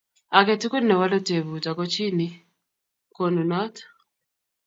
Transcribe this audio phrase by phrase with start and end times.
[0.37, 2.27] Ake tukul ne wolu tebut akochini
[3.15, 3.75] konunot